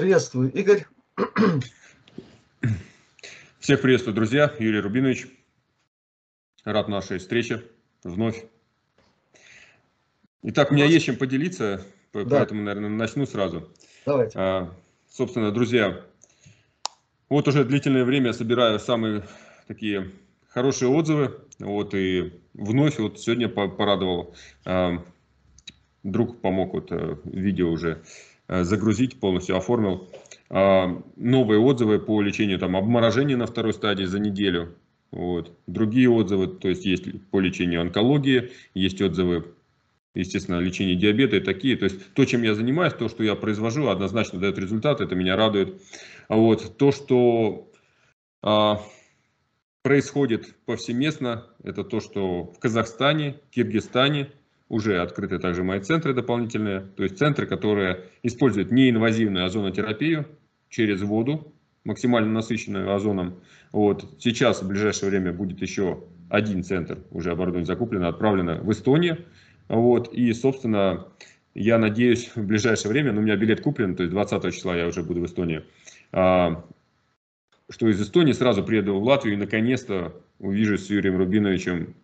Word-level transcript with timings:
Приветствую, 0.00 0.50
Игорь. 0.52 0.86
Всех 3.58 3.82
приветствую, 3.82 4.14
друзья. 4.14 4.50
Юрий 4.58 4.80
Рубинович. 4.80 5.26
Рад 6.64 6.88
нашей 6.88 7.18
встрече 7.18 7.64
вновь. 8.02 8.46
Итак, 10.42 10.70
у 10.70 10.74
меня 10.74 10.86
есть 10.86 11.04
чем 11.04 11.16
поделиться, 11.16 11.84
да. 12.14 12.24
поэтому, 12.24 12.62
наверное, 12.62 12.88
начну 12.88 13.26
сразу. 13.26 13.70
Давайте. 14.06 14.38
А, 14.38 14.74
собственно, 15.06 15.52
друзья, 15.52 16.00
вот 17.28 17.46
уже 17.46 17.66
длительное 17.66 18.06
время 18.06 18.28
я 18.28 18.32
собираю 18.32 18.78
самые 18.78 19.28
такие 19.68 20.12
хорошие 20.48 20.88
отзывы. 20.88 21.42
Вот 21.58 21.94
и 21.94 22.40
вновь 22.54 22.98
вот 22.98 23.20
сегодня 23.20 23.50
порадовал. 23.50 24.34
А, 24.64 25.04
друг 26.02 26.40
помог 26.40 26.72
вот 26.72 26.90
э, 26.90 27.16
видео 27.24 27.70
уже 27.70 28.02
загрузить, 28.50 29.20
полностью 29.20 29.56
оформил. 29.56 30.08
А, 30.48 31.02
новые 31.16 31.60
отзывы 31.60 31.98
по 31.98 32.20
лечению 32.20 32.58
там 32.58 32.76
обморожения 32.76 33.36
на 33.36 33.46
второй 33.46 33.72
стадии 33.72 34.04
за 34.04 34.18
неделю. 34.18 34.74
Вот. 35.12 35.52
Другие 35.66 36.10
отзывы, 36.10 36.48
то 36.48 36.68
есть 36.68 36.84
есть 36.84 37.04
по 37.30 37.40
лечению 37.40 37.80
онкологии, 37.80 38.50
есть 38.74 39.00
отзывы 39.00 39.44
естественно, 40.14 40.58
лечение 40.58 40.96
диабета 40.96 41.36
и 41.36 41.40
такие. 41.40 41.76
То 41.76 41.84
есть 41.84 42.14
то, 42.14 42.24
чем 42.24 42.42
я 42.42 42.54
занимаюсь, 42.54 42.94
то, 42.94 43.08
что 43.08 43.22
я 43.22 43.34
произвожу, 43.34 43.88
однозначно 43.88 44.40
дает 44.40 44.58
результат, 44.58 45.00
это 45.00 45.14
меня 45.14 45.36
радует. 45.36 45.80
Вот 46.28 46.76
то, 46.76 46.92
что 46.92 47.70
а, 48.42 48.80
происходит 49.82 50.56
повсеместно, 50.64 51.46
это 51.62 51.84
то, 51.84 52.00
что 52.00 52.44
в 52.44 52.58
Казахстане, 52.58 53.40
Киргизстане 53.50 54.30
уже 54.70 55.02
открыты 55.02 55.38
также 55.38 55.62
мои 55.64 55.80
центры 55.80 56.14
дополнительные, 56.14 56.80
то 56.80 57.02
есть 57.02 57.18
центры, 57.18 57.46
которые 57.46 58.04
используют 58.22 58.70
неинвазивную 58.70 59.44
озонотерапию 59.44 60.26
через 60.70 61.02
воду, 61.02 61.52
максимально 61.84 62.30
насыщенную 62.30 62.94
озоном. 62.94 63.40
Вот. 63.72 64.06
Сейчас 64.20 64.62
в 64.62 64.68
ближайшее 64.68 65.10
время 65.10 65.32
будет 65.32 65.60
еще 65.60 66.04
один 66.28 66.62
центр, 66.62 66.98
уже 67.10 67.32
оборудование 67.32 67.66
закуплено, 67.66 68.08
отправлено 68.08 68.60
в 68.62 68.70
Эстонию. 68.70 69.18
Вот, 69.68 70.12
и, 70.14 70.32
собственно, 70.32 71.08
я 71.54 71.78
надеюсь 71.78 72.30
в 72.34 72.44
ближайшее 72.44 72.92
время, 72.92 73.12
ну, 73.12 73.20
у 73.20 73.24
меня 73.24 73.36
билет 73.36 73.60
куплен, 73.60 73.96
то 73.96 74.04
есть 74.04 74.12
20 74.12 74.54
числа 74.54 74.76
я 74.76 74.86
уже 74.86 75.02
буду 75.02 75.20
в 75.20 75.26
Эстонии, 75.26 75.64
а, 76.12 76.64
что 77.68 77.88
из 77.88 78.00
Эстонии 78.00 78.32
сразу 78.32 78.64
приеду 78.64 78.98
в 78.98 79.04
Латвию 79.04 79.34
и 79.34 79.38
наконец-то 79.38 80.14
увижусь 80.38 80.86
с 80.86 80.90
Юрием 80.90 81.16
Рубиновичем 81.18 81.94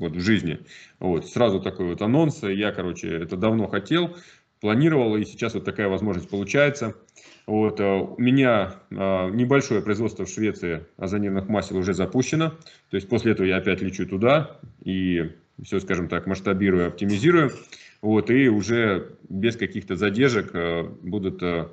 вот, 0.00 0.16
в 0.16 0.20
жизни. 0.20 0.58
Вот, 0.98 1.28
сразу 1.28 1.60
такой 1.60 1.86
вот 1.86 2.02
анонс. 2.02 2.42
Я, 2.42 2.72
короче, 2.72 3.08
это 3.08 3.36
давно 3.36 3.68
хотел, 3.68 4.16
планировал, 4.60 5.16
и 5.16 5.24
сейчас 5.24 5.54
вот 5.54 5.64
такая 5.64 5.88
возможность 5.88 6.28
получается. 6.28 6.96
Вот, 7.46 7.80
а, 7.80 7.98
у 7.98 8.20
меня 8.20 8.76
а, 8.90 9.28
небольшое 9.28 9.82
производство 9.82 10.24
в 10.24 10.28
Швеции 10.28 10.86
озонированных 10.96 11.48
масел 11.48 11.76
уже 11.76 11.94
запущено. 11.94 12.50
То 12.90 12.96
есть 12.96 13.08
после 13.08 13.32
этого 13.32 13.46
я 13.46 13.58
опять 13.58 13.82
лечу 13.82 14.06
туда 14.06 14.58
и 14.82 15.30
все, 15.62 15.78
скажем 15.78 16.08
так, 16.08 16.26
масштабирую, 16.26 16.88
оптимизирую, 16.88 17.52
вот, 18.00 18.30
и 18.30 18.48
уже 18.48 19.16
без 19.28 19.56
каких-то 19.56 19.96
задержек 19.96 20.54
э, 20.54 20.84
будут 21.02 21.42
э, 21.42 21.68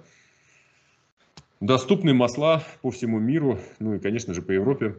доступны 1.61 2.13
масла 2.13 2.63
по 2.81 2.91
всему 2.91 3.19
миру, 3.19 3.59
ну 3.79 3.95
и, 3.95 3.99
конечно 3.99 4.33
же, 4.33 4.41
по 4.41 4.51
Европе. 4.51 4.95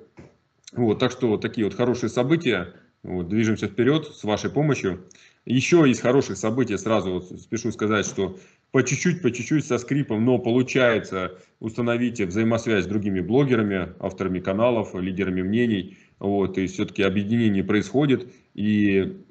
Вот, 0.72 0.99
так 0.99 1.10
что 1.10 1.28
вот 1.28 1.41
такие 1.41 1.66
вот 1.66 1.75
хорошие 1.75 2.10
события, 2.10 2.75
вот, 3.03 3.28
движемся 3.28 3.69
вперед 3.69 4.06
с 4.06 4.25
вашей 4.25 4.50
помощью. 4.50 5.09
Еще 5.44 5.88
из 5.88 6.00
хороших 6.00 6.36
событий 6.36 6.76
сразу 6.76 7.12
вот 7.12 7.41
спешу 7.41 7.72
сказать, 7.72 8.04
что 8.04 8.38
по 8.70 8.82
чуть-чуть, 8.82 9.22
по 9.22 9.31
чуть-чуть 9.31 9.64
со 9.64 9.78
скрипом, 9.78 10.25
но 10.25 10.38
получается 10.38 11.38
установить 11.59 12.20
взаимосвязь 12.20 12.84
с 12.84 12.86
другими 12.86 13.20
блогерами, 13.20 13.94
авторами 13.98 14.41
каналов, 14.41 14.94
лидерами 14.94 15.42
мнений. 15.42 15.97
Вот, 16.19 16.59
и 16.59 16.66
все-таки 16.66 17.03
объединение 17.03 17.64
происходит. 17.64 18.31
И 18.54 19.22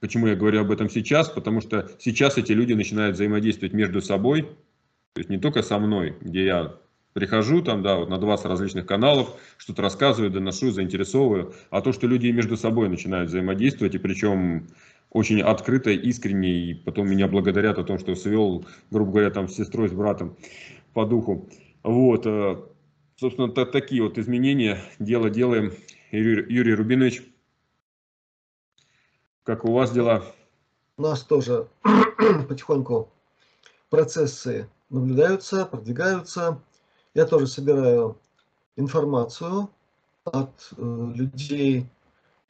почему 0.00 0.28
я 0.28 0.36
говорю 0.36 0.60
об 0.60 0.70
этом 0.70 0.88
сейчас? 0.88 1.28
Потому 1.28 1.60
что 1.60 1.90
сейчас 1.98 2.38
эти 2.38 2.52
люди 2.52 2.72
начинают 2.72 3.16
взаимодействовать 3.16 3.74
между 3.74 4.00
собой. 4.00 4.42
То 5.14 5.20
есть 5.20 5.28
не 5.28 5.38
только 5.38 5.62
со 5.62 5.78
мной, 5.78 6.16
где 6.20 6.46
я 6.46 6.78
прихожу 7.12 7.62
там, 7.62 7.82
да, 7.82 7.96
вот 7.96 8.08
на 8.08 8.18
20 8.18 8.46
различных 8.46 8.86
каналов, 8.86 9.36
что-то 9.56 9.82
рассказываю, 9.82 10.30
доношу, 10.30 10.70
заинтересовываю, 10.70 11.54
а 11.70 11.80
то, 11.80 11.92
что 11.92 12.06
люди 12.06 12.28
между 12.28 12.56
собой 12.56 12.88
начинают 12.88 13.28
взаимодействовать, 13.28 13.94
и 13.94 13.98
причем 13.98 14.68
очень 15.10 15.40
открыто, 15.40 15.90
искренне, 15.90 16.50
и 16.50 16.74
потом 16.74 17.08
меня 17.08 17.28
благодарят 17.28 17.78
о 17.78 17.84
том, 17.84 17.98
что 17.98 18.14
свел, 18.14 18.66
грубо 18.90 19.12
говоря, 19.12 19.30
там 19.30 19.48
с 19.48 19.54
сестрой, 19.54 19.88
с 19.88 19.92
братом 19.92 20.36
по 20.92 21.06
духу. 21.06 21.48
Вот, 21.82 22.26
э, 22.26 22.56
собственно, 23.16 23.48
такие 23.48 24.02
вот 24.02 24.18
изменения, 24.18 24.78
дело 24.98 25.30
делаем. 25.30 25.72
Юрий, 26.10 26.52
Юрий 26.52 26.74
Рубинович, 26.74 27.22
как 29.44 29.64
у 29.64 29.72
вас 29.72 29.92
дела? 29.92 30.24
У 30.96 31.02
нас 31.02 31.22
тоже 31.22 31.68
потихоньку 32.48 33.10
процессы 33.88 34.68
наблюдаются, 34.90 35.64
продвигаются. 35.64 36.60
Я 37.18 37.26
тоже 37.26 37.48
собираю 37.48 38.16
информацию 38.76 39.68
от 40.22 40.70
э, 40.76 41.12
людей, 41.16 41.88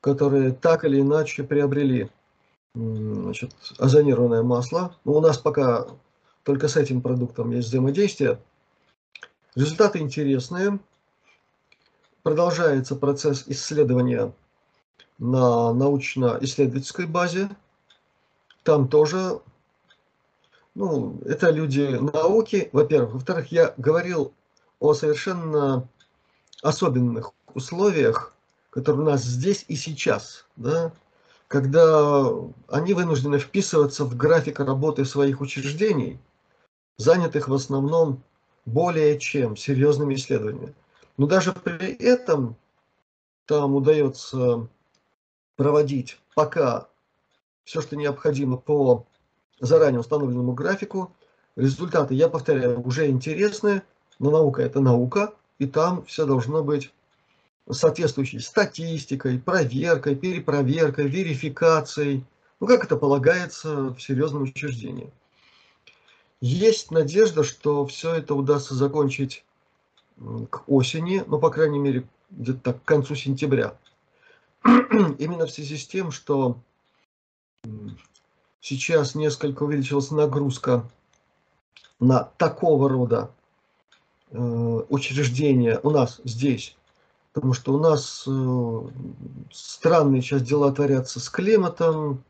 которые 0.03 0.53
так 0.53 0.85
или 0.85 1.01
иначе 1.01 1.43
приобрели 1.43 2.11
значит, 2.75 3.55
озонированное 3.79 4.43
масло. 4.43 4.95
Но 5.07 5.15
у 5.15 5.21
нас 5.23 5.39
пока 5.39 5.87
только 6.43 6.69
с 6.69 6.77
этим 6.77 7.01
продуктом 7.01 7.51
есть 7.53 7.69
взаимодействие. 7.69 8.43
Результаты 9.55 10.01
интересные 10.01 10.79
продолжается 12.23 12.95
процесс 12.95 13.45
исследования 13.47 14.35
на 15.17 15.73
научно-исследовательской 15.73 17.07
базе. 17.07 17.49
Там 18.65 18.87
тоже, 18.87 19.41
ну, 20.75 21.19
это 21.25 21.49
люди 21.53 21.97
науки, 22.13 22.69
во-первых. 22.73 23.15
Во-вторых, 23.15 23.51
я 23.51 23.73
говорил 23.79 24.35
о 24.81 24.95
совершенно 24.95 25.89
особенных 26.63 27.33
условиях, 27.55 28.35
которые 28.71 29.03
у 29.03 29.11
нас 29.11 29.23
здесь 29.23 29.65
и 29.69 29.77
сейчас, 29.77 30.47
да, 30.57 30.93
когда 31.49 32.27
они 32.69 32.93
вынуждены 32.93 33.39
вписываться 33.39 34.05
в 34.05 34.17
график 34.17 34.61
работы 34.61 35.05
своих 35.05 35.41
учреждений, 35.41 36.21
занятых 36.99 37.49
в 37.49 37.55
основном 37.55 38.23
более 38.67 39.19
чем 39.19 39.57
серьезными 39.57 40.15
исследованиями. 40.15 40.75
Но 41.17 41.27
даже 41.27 41.53
при 41.53 41.93
этом 41.95 42.57
там 43.47 43.75
удается 43.75 44.69
проводить 45.57 46.21
пока 46.35 46.89
все, 47.65 47.81
что 47.81 47.97
необходимо 47.97 48.59
по 48.59 49.07
заранее 49.59 50.01
установленному 50.01 50.53
графику. 50.53 51.15
Результаты, 51.57 52.15
я 52.15 52.29
повторяю, 52.29 52.81
уже 52.87 53.09
интересны, 53.09 53.83
но 54.19 54.31
наука 54.31 54.63
это 54.63 54.81
наука, 54.81 55.35
и 55.59 55.67
там 55.67 56.05
все 56.05 56.27
должно 56.27 56.63
быть 56.63 56.93
соответствующей 57.71 58.41
статистикой, 58.41 59.39
проверкой, 59.39 60.17
перепроверкой, 60.17 61.09
верификацией, 61.09 62.25
ну 62.61 62.67
как 62.67 62.85
это 62.85 62.97
полагается 62.97 63.91
в 63.91 64.01
серьезном 64.01 64.43
учреждении. 64.43 65.11
Есть 66.41 66.91
надежда, 66.91 67.43
что 67.43 67.85
все 67.87 68.15
это 68.15 68.35
удастся 68.35 68.75
закончить 68.75 69.45
к 70.51 70.63
осени, 70.67 71.23
ну, 71.27 71.39
по 71.39 71.51
крайней 71.51 71.79
мере, 71.79 72.09
где-то 72.31 72.75
к 72.75 72.85
концу 72.85 73.15
сентября. 73.15 73.77
Именно 74.65 75.47
в 75.47 75.51
связи 75.51 75.77
с 75.77 75.87
тем, 75.87 76.11
что 76.13 76.59
сейчас 78.61 79.15
несколько 79.15 79.65
увеличилась 79.65 80.11
нагрузка 80.11 80.89
на 81.99 82.25
такого 82.25 82.89
рода 82.89 83.33
учреждения 84.31 85.81
у 85.83 85.91
нас 85.91 86.21
здесь, 86.25 86.77
потому 87.33 87.55
что 87.55 87.73
у 87.73 87.79
нас 87.79 88.25
э, 88.27 88.81
странные 89.53 90.23
сейчас 90.23 90.43
дела 90.43 90.73
творятся 90.73 91.21
с 91.21 91.29
климатом, 91.31 92.23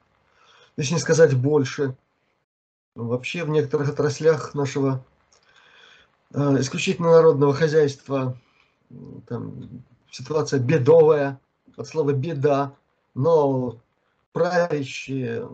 если 0.77 0.95
не 0.95 1.01
сказать 1.01 1.35
больше. 1.35 1.97
Вообще 2.95 3.45
в 3.45 3.49
некоторых 3.49 3.89
отраслях 3.91 4.55
нашего 4.55 5.05
Э, 6.35 6.57
исключительно 6.61 7.11
народного 7.11 7.55
хозяйства, 7.55 8.37
там, 9.27 9.83
ситуация 10.11 10.61
бедовая, 10.61 11.41
от 11.77 11.87
слова 11.87 12.13
беда, 12.13 12.75
но 13.15 13.81
правящие 14.33 15.49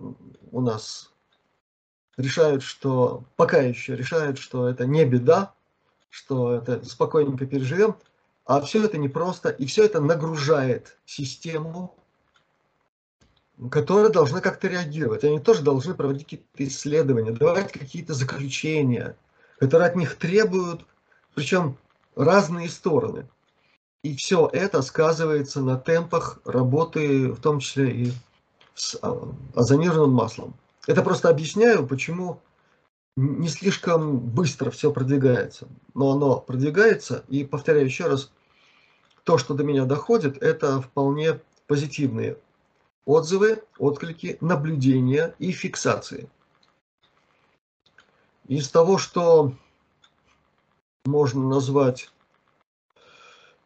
у 0.51 0.61
нас 0.61 1.13
решают, 2.17 2.63
что 2.63 3.25
пока 3.37 3.59
еще 3.59 3.95
решают, 3.95 4.39
что 4.39 4.69
это 4.69 4.87
не 4.87 5.05
беда, 5.05 5.55
что 6.15 6.55
это 6.55 6.85
спокойненько 6.85 7.45
переживем, 7.45 7.97
а 8.47 8.61
все 8.61 8.85
это 8.85 8.99
непросто, 8.99 9.49
и 9.49 9.67
все 9.67 9.85
это 9.85 10.01
нагружает 10.01 10.97
систему, 11.05 11.97
которая 13.69 14.11
должна 14.11 14.41
как-то 14.41 14.69
реагировать. 14.69 15.25
Они 15.25 15.41
тоже 15.41 15.63
должны 15.63 15.93
проводить 15.95 16.23
какие-то 16.23 16.47
исследования, 16.59 17.33
давать 17.33 17.73
какие-то 17.73 18.15
заключения, 18.15 19.17
которые 19.59 19.89
от 19.89 19.97
них 19.97 20.15
требуют, 20.15 20.87
причем 21.35 21.77
разные 22.15 22.69
стороны. 22.69 23.29
И 24.05 24.15
все 24.15 24.49
это 24.53 24.83
сказывается 24.83 25.63
на 25.63 25.77
темпах 25.77 26.39
работы, 26.45 27.33
в 27.33 27.41
том 27.41 27.59
числе 27.59 27.91
и 27.91 28.13
с 28.77 28.97
а, 29.03 29.29
озонированным 29.57 30.13
маслом. 30.13 30.55
Это 30.87 31.03
просто 31.03 31.29
объясняю, 31.29 31.85
почему 31.85 32.41
не 33.17 33.49
слишком 33.49 34.19
быстро 34.19 34.71
все 34.71 34.93
продвигается. 34.93 35.69
Но 35.95 36.13
оно 36.13 36.41
продвигается, 36.41 37.25
и 37.29 37.45
повторяю 37.45 37.87
еще 37.87 38.07
раз, 38.07 38.33
то, 39.25 39.39
что 39.39 39.55
до 39.55 39.65
меня 39.65 39.85
доходит, 39.85 40.43
это 40.43 40.81
вполне 40.81 41.41
позитивные 41.67 42.37
отзывы, 43.07 43.63
отклики, 43.79 44.37
наблюдения 44.41 45.35
и 45.39 45.53
фиксации. 45.53 46.29
Из 48.47 48.69
того, 48.69 48.99
что 48.99 49.55
можно 51.07 51.49
назвать 51.49 52.11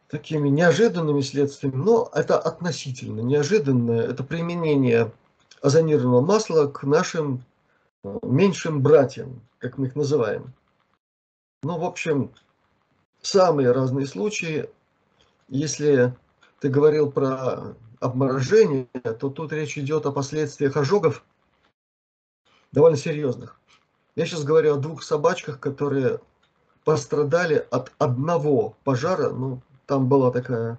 такими 0.07 0.49
неожиданными 0.49 1.21
следствиями, 1.21 1.75
но 1.75 2.09
это 2.13 2.39
относительно 2.39 3.21
неожиданное, 3.21 4.07
это 4.07 4.23
применение 4.23 5.11
озонированного 5.61 6.21
масла 6.21 6.67
к 6.67 6.83
нашим 6.83 7.43
меньшим 8.03 8.81
братьям, 8.81 9.41
как 9.57 9.77
мы 9.77 9.87
их 9.87 9.95
называем. 9.95 10.53
Ну, 11.63 11.77
в 11.77 11.83
общем, 11.83 12.31
самые 13.21 13.71
разные 13.71 14.07
случаи. 14.07 14.69
Если 15.49 16.15
ты 16.59 16.69
говорил 16.69 17.11
про 17.11 17.75
обморожение, 17.99 18.87
то 19.03 19.29
тут 19.29 19.51
речь 19.51 19.77
идет 19.77 20.05
о 20.05 20.11
последствиях 20.11 20.77
ожогов 20.77 21.25
довольно 22.71 22.97
серьезных. 22.97 23.59
Я 24.15 24.25
сейчас 24.25 24.43
говорю 24.43 24.75
о 24.75 24.79
двух 24.79 25.03
собачках, 25.03 25.59
которые 25.59 26.19
пострадали 26.85 27.67
от 27.71 27.91
одного 27.97 28.77
пожара. 28.83 29.29
Ну, 29.29 29.61
там 29.85 30.07
была 30.07 30.31
такая 30.31 30.77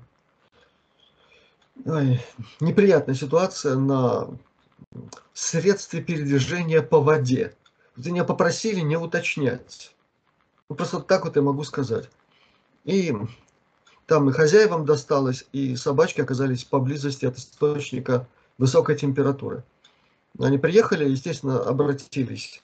ой, 1.84 2.20
неприятная 2.60 3.14
ситуация 3.14 3.76
на 3.76 4.28
средстве 5.32 6.02
передвижения 6.02 6.82
по 6.82 7.00
воде. 7.00 7.54
Вот 7.96 8.06
меня 8.06 8.24
попросили 8.24 8.80
не 8.80 8.96
уточнять. 8.96 9.94
Ну, 10.68 10.76
просто 10.76 10.96
вот 10.96 11.06
так 11.06 11.24
вот 11.24 11.36
я 11.36 11.42
могу 11.42 11.64
сказать. 11.64 12.08
И 12.84 13.14
там 14.06 14.28
и 14.28 14.32
хозяевам 14.32 14.84
досталось, 14.84 15.46
и 15.52 15.76
собачки 15.76 16.20
оказались 16.20 16.64
поблизости 16.64 17.26
от 17.26 17.38
источника 17.38 18.26
высокой 18.58 18.96
температуры. 18.96 19.64
Они 20.38 20.58
приехали, 20.58 21.08
естественно, 21.08 21.62
обратились 21.62 22.62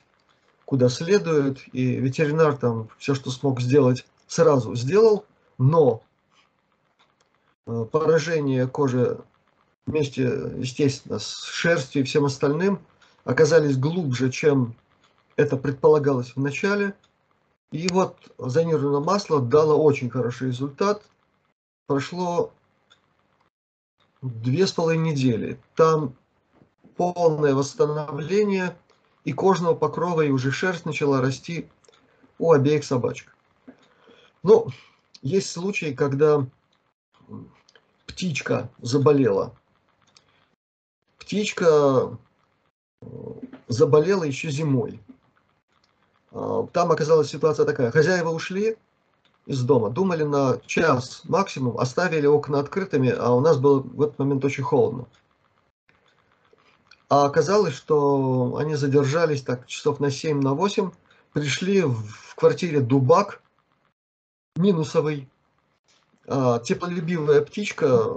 куда 0.66 0.88
следует, 0.88 1.58
и 1.72 1.96
ветеринар 1.96 2.56
там 2.56 2.90
все, 2.98 3.14
что 3.14 3.30
смог 3.30 3.60
сделать, 3.60 4.04
сразу 4.26 4.74
сделал, 4.74 5.24
но 5.56 6.02
э, 7.66 7.86
поражение 7.90 8.66
кожи 8.66 9.18
вместе, 9.86 10.22
естественно, 10.58 11.18
с 11.18 11.44
шерстью 11.44 12.02
и 12.02 12.04
всем 12.04 12.24
остальным 12.24 12.80
оказались 13.24 13.78
глубже, 13.78 14.30
чем 14.30 14.74
это 15.36 15.56
предполагалось 15.56 16.34
в 16.34 16.40
начале. 16.40 16.94
И 17.72 17.88
вот 17.88 18.16
зонированное 18.38 19.00
масло 19.00 19.40
дало 19.40 19.76
очень 19.76 20.10
хороший 20.10 20.48
результат. 20.48 21.02
Прошло 21.86 22.52
две 24.22 24.66
с 24.66 24.72
половиной 24.72 25.12
недели. 25.12 25.60
Там 25.74 26.14
полное 26.96 27.54
восстановление 27.54 28.76
и 29.24 29.32
кожного 29.32 29.74
покрова, 29.74 30.22
и 30.22 30.30
уже 30.30 30.50
шерсть 30.50 30.86
начала 30.86 31.20
расти 31.20 31.68
у 32.38 32.52
обеих 32.52 32.84
собачек. 32.84 33.36
Но 34.42 34.68
есть 35.22 35.50
случаи, 35.50 35.92
когда 35.92 36.46
птичка 38.06 38.70
заболела 38.80 39.52
птичка 41.26 42.16
э, 43.02 43.06
заболела 43.66 44.22
еще 44.22 44.48
зимой. 44.48 45.00
А, 46.30 46.68
там 46.72 46.92
оказалась 46.92 47.28
ситуация 47.28 47.66
такая. 47.66 47.90
Хозяева 47.90 48.30
ушли 48.30 48.76
из 49.44 49.62
дома, 49.62 49.90
думали 49.90 50.22
на 50.22 50.60
час 50.66 51.22
максимум, 51.24 51.78
оставили 51.78 52.26
окна 52.26 52.60
открытыми, 52.60 53.10
а 53.10 53.32
у 53.32 53.40
нас 53.40 53.58
было 53.58 53.80
в 53.80 54.02
этот 54.02 54.20
момент 54.20 54.44
очень 54.44 54.62
холодно. 54.62 55.06
А 57.08 57.24
оказалось, 57.24 57.74
что 57.74 58.56
они 58.56 58.76
задержались 58.76 59.42
так 59.42 59.66
часов 59.66 59.98
на 59.98 60.12
7, 60.12 60.40
на 60.40 60.54
8, 60.54 60.92
пришли 61.32 61.82
в 61.82 62.34
квартире 62.36 62.80
дубак 62.80 63.42
минусовый, 64.54 65.28
а, 66.28 66.60
теплолюбивая 66.60 67.40
птичка 67.42 68.14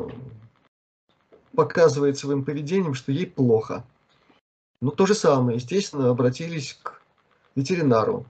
показывает 1.55 2.17
своим 2.17 2.43
поведением, 2.43 2.93
что 2.93 3.11
ей 3.11 3.27
плохо. 3.27 3.85
Ну, 4.81 4.91
то 4.91 5.05
же 5.05 5.13
самое, 5.13 5.57
естественно, 5.57 6.09
обратились 6.09 6.79
к 6.81 7.01
ветеринару. 7.55 8.25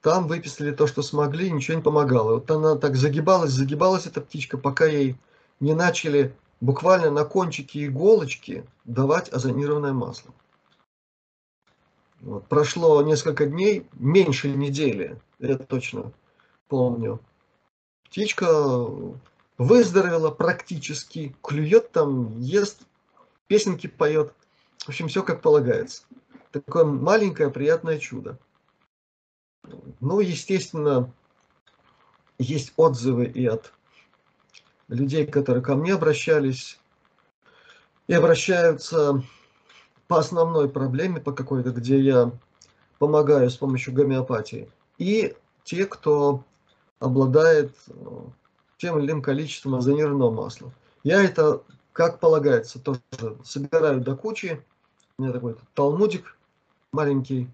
Там 0.00 0.26
выписали 0.26 0.72
то, 0.72 0.86
что 0.86 1.02
смогли, 1.02 1.50
ничего 1.50 1.76
не 1.76 1.82
помогало. 1.82 2.34
Вот 2.34 2.50
она 2.50 2.76
так 2.76 2.96
загибалась, 2.96 3.52
загибалась 3.52 4.06
эта 4.06 4.20
птичка, 4.20 4.56
пока 4.56 4.86
ей 4.86 5.16
не 5.60 5.74
начали 5.74 6.34
буквально 6.60 7.10
на 7.10 7.24
кончике 7.24 7.86
иголочки 7.86 8.64
давать 8.84 9.32
озонированное 9.32 9.92
масло. 9.92 10.32
Вот. 12.20 12.46
Прошло 12.48 13.02
несколько 13.02 13.46
дней, 13.46 13.86
меньше 13.92 14.50
недели, 14.50 15.20
я 15.38 15.56
точно 15.56 16.12
помню. 16.68 17.20
Птичка 18.04 18.86
выздоровела 19.60 20.30
практически, 20.30 21.36
клюет 21.42 21.92
там, 21.92 22.40
ест, 22.40 22.80
песенки 23.46 23.88
поет. 23.88 24.32
В 24.78 24.88
общем, 24.88 25.08
все 25.08 25.22
как 25.22 25.42
полагается. 25.42 26.04
Такое 26.50 26.86
маленькое 26.86 27.50
приятное 27.50 27.98
чудо. 27.98 28.38
Ну, 30.00 30.20
естественно, 30.20 31.12
есть 32.38 32.72
отзывы 32.78 33.26
и 33.26 33.44
от 33.44 33.74
людей, 34.88 35.26
которые 35.26 35.62
ко 35.62 35.74
мне 35.74 35.92
обращались, 35.92 36.80
и 38.08 38.14
обращаются 38.14 39.22
по 40.08 40.20
основной 40.20 40.70
проблеме, 40.70 41.20
по 41.20 41.32
какой-то, 41.32 41.70
где 41.70 42.00
я 42.00 42.32
помогаю 42.98 43.50
с 43.50 43.58
помощью 43.58 43.92
гомеопатии, 43.92 44.70
и 44.96 45.36
те, 45.64 45.84
кто 45.84 46.44
обладает 46.98 47.76
тем 48.80 48.98
или 48.98 49.06
иным 49.06 49.22
количеством 49.22 49.74
озонированного 49.74 50.30
масла. 50.30 50.72
Я 51.04 51.22
это, 51.22 51.62
как 51.92 52.18
полагается, 52.18 52.78
тоже 52.78 53.00
собираю 53.44 54.00
до 54.00 54.16
кучи. 54.16 54.64
У 55.18 55.22
меня 55.22 55.32
такой 55.32 55.56
талмудик 55.74 56.36
маленький, 56.92 57.50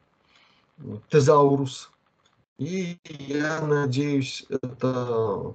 тезаурус. 1.11 1.91
И 2.59 2.99
я 3.05 3.61
надеюсь, 3.61 4.47
это 4.49 5.55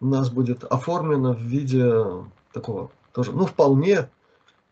у 0.00 0.06
нас 0.06 0.30
будет 0.30 0.64
оформлено 0.64 1.34
в 1.34 1.40
виде 1.40 2.04
такого 2.52 2.90
тоже, 3.12 3.32
ну, 3.32 3.46
вполне 3.46 4.08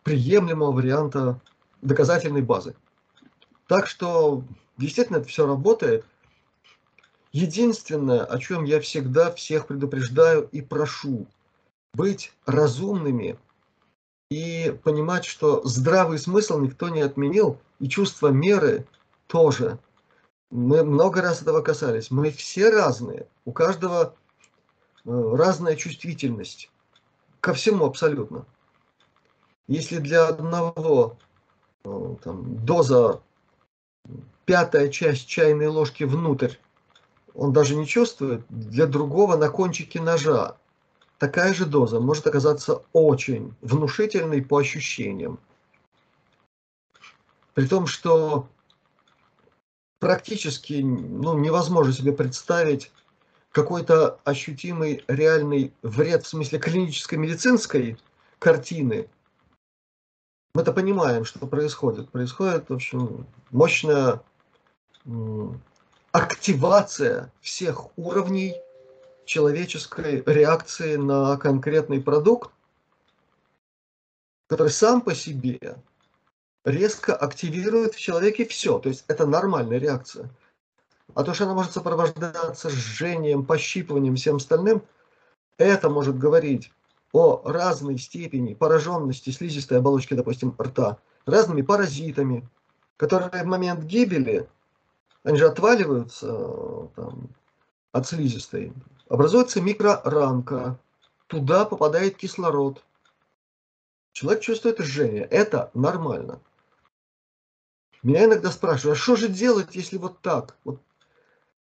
приемлемого 0.04 0.70
варианта 0.70 1.40
доказательной 1.82 2.42
базы. 2.42 2.76
Так 3.66 3.88
что, 3.88 4.44
действительно, 4.78 5.16
это 5.16 5.26
все 5.26 5.46
работает. 5.46 6.04
Единственное, 7.36 8.24
о 8.24 8.38
чем 8.38 8.64
я 8.64 8.80
всегда 8.80 9.30
всех 9.30 9.66
предупреждаю 9.66 10.48
и 10.52 10.62
прошу, 10.62 11.26
быть 11.92 12.32
разумными 12.46 13.38
и 14.30 14.74
понимать, 14.82 15.26
что 15.26 15.60
здравый 15.62 16.18
смысл 16.18 16.58
никто 16.60 16.88
не 16.88 17.02
отменил, 17.02 17.60
и 17.78 17.90
чувство 17.90 18.28
меры 18.28 18.86
тоже. 19.26 19.78
Мы 20.50 20.82
много 20.82 21.20
раз 21.20 21.42
этого 21.42 21.60
касались. 21.60 22.10
Мы 22.10 22.30
все 22.30 22.70
разные. 22.70 23.28
У 23.44 23.52
каждого 23.52 24.14
э, 25.04 25.34
разная 25.36 25.76
чувствительность. 25.76 26.70
Ко 27.40 27.52
всему 27.52 27.84
абсолютно. 27.84 28.46
Если 29.68 29.98
для 29.98 30.28
одного 30.28 31.18
э, 31.84 32.16
там, 32.24 32.64
доза 32.64 33.20
пятая 34.46 34.88
часть 34.88 35.26
чайной 35.26 35.66
ложки 35.66 36.04
внутрь 36.04 36.54
он 37.36 37.52
даже 37.52 37.76
не 37.76 37.86
чувствует, 37.86 38.44
для 38.48 38.86
другого 38.86 39.36
на 39.36 39.50
кончике 39.50 40.00
ножа 40.00 40.56
такая 41.18 41.52
же 41.54 41.66
доза 41.66 42.00
может 42.00 42.26
оказаться 42.26 42.82
очень 42.92 43.54
внушительной 43.60 44.42
по 44.42 44.58
ощущениям. 44.58 45.38
При 47.54 47.66
том, 47.66 47.86
что 47.86 48.48
практически 49.98 50.74
ну, 50.82 51.38
невозможно 51.38 51.92
себе 51.92 52.12
представить 52.12 52.90
какой-то 53.50 54.18
ощутимый 54.24 55.04
реальный 55.08 55.72
вред 55.82 56.24
в 56.24 56.28
смысле 56.28 56.58
клинической 56.58 57.18
медицинской 57.18 57.98
картины. 58.38 59.08
Мы 60.54 60.62
это 60.62 60.72
понимаем, 60.72 61.24
что 61.24 61.46
происходит. 61.46 62.10
Происходит, 62.10 62.68
в 62.68 62.74
общем, 62.74 63.26
мощная 63.50 64.22
активация 66.16 67.30
всех 67.42 67.96
уровней 67.98 68.56
человеческой 69.26 70.22
реакции 70.24 70.96
на 70.96 71.36
конкретный 71.36 72.00
продукт, 72.00 72.50
который 74.46 74.70
сам 74.70 75.02
по 75.02 75.14
себе 75.14 75.76
резко 76.64 77.14
активирует 77.14 77.94
в 77.94 78.00
человеке 78.00 78.46
все. 78.46 78.78
То 78.78 78.88
есть 78.88 79.04
это 79.08 79.26
нормальная 79.26 79.78
реакция. 79.78 80.30
А 81.14 81.22
то, 81.22 81.34
что 81.34 81.44
она 81.44 81.52
может 81.52 81.72
сопровождаться 81.72 82.70
жжением, 82.70 83.44
пощипыванием, 83.44 84.16
всем 84.16 84.36
остальным, 84.36 84.82
это 85.58 85.90
может 85.90 86.18
говорить 86.18 86.72
о 87.12 87.42
разной 87.44 87.98
степени 87.98 88.54
пораженности 88.54 89.28
слизистой 89.28 89.78
оболочки, 89.78 90.14
допустим, 90.14 90.56
рта, 90.58 90.98
разными 91.26 91.60
паразитами, 91.60 92.48
которые 92.96 93.42
в 93.42 93.46
момент 93.46 93.84
гибели, 93.84 94.48
они 95.26 95.38
же 95.38 95.46
отваливаются 95.48 96.28
там, 96.94 97.28
от 97.90 98.06
слизистой, 98.06 98.72
образуется 99.08 99.60
микроранка, 99.60 100.78
туда 101.26 101.64
попадает 101.64 102.16
кислород. 102.16 102.84
Человек 104.12 104.40
чувствует 104.40 104.78
жжение, 104.78 105.24
это 105.24 105.72
нормально. 105.74 106.40
Меня 108.04 108.26
иногда 108.26 108.52
спрашивают, 108.52 108.96
а 108.96 109.02
что 109.02 109.16
же 109.16 109.26
делать, 109.26 109.74
если 109.74 109.96
вот 109.96 110.20
так? 110.20 110.56
Вот 110.62 110.80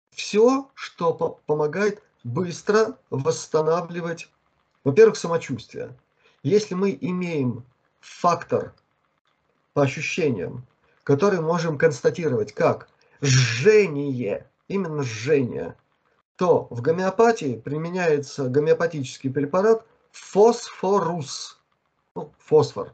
все, 0.10 0.72
что 0.74 1.14
по 1.14 1.40
помогает 1.46 2.02
быстро 2.24 2.98
восстанавливать, 3.12 4.32
во-первых, 4.84 5.16
самочувствие. 5.16 5.96
Если 6.42 6.74
мы 6.74 6.98
имеем 7.00 7.64
фактор 8.00 8.74
по 9.74 9.84
ощущениям, 9.84 10.66
который 11.04 11.40
можем 11.40 11.78
констатировать 11.78 12.52
как 12.54 12.90
жжение, 13.24 14.50
именно 14.68 15.04
жжение, 15.04 15.76
то 16.36 16.68
в 16.70 16.82
гомеопатии 16.82 17.60
применяется 17.60 18.50
гомеопатический 18.50 19.32
препарат 19.32 19.86
фосфорус, 20.12 21.60
ну, 22.16 22.32
фосфор, 22.38 22.94